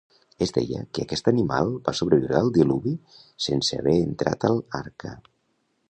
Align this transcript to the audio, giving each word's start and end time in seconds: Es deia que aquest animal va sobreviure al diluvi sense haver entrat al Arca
Es 0.43 0.53
deia 0.53 0.79
que 0.97 1.03
aquest 1.03 1.29
animal 1.31 1.69
va 1.89 1.93
sobreviure 2.01 2.39
al 2.41 2.51
diluvi 2.57 2.97
sense 3.49 3.81
haver 3.85 3.97
entrat 4.11 4.51
al 4.51 4.63
Arca 4.85 5.19